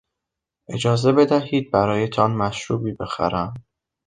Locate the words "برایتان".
1.71-2.31